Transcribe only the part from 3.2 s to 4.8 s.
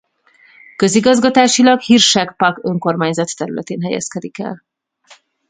területén helyezkedik el.